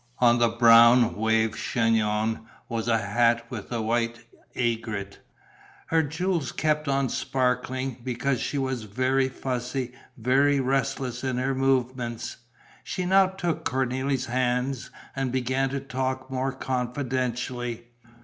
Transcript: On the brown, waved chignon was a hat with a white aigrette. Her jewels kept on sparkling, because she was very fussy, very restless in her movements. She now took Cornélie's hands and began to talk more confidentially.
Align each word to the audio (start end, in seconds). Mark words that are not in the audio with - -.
On 0.17 0.39
the 0.39 0.49
brown, 0.49 1.15
waved 1.15 1.59
chignon 1.59 2.39
was 2.67 2.87
a 2.87 2.97
hat 2.97 3.45
with 3.51 3.71
a 3.71 3.83
white 3.83 4.25
aigrette. 4.55 5.19
Her 5.89 6.01
jewels 6.01 6.51
kept 6.51 6.87
on 6.87 7.07
sparkling, 7.07 7.97
because 8.03 8.39
she 8.41 8.57
was 8.57 8.81
very 8.85 9.29
fussy, 9.29 9.93
very 10.17 10.59
restless 10.59 11.23
in 11.23 11.37
her 11.37 11.53
movements. 11.53 12.37
She 12.83 13.05
now 13.05 13.27
took 13.27 13.63
Cornélie's 13.63 14.25
hands 14.25 14.89
and 15.15 15.31
began 15.31 15.69
to 15.69 15.79
talk 15.79 16.31
more 16.31 16.51
confidentially. 16.51 17.83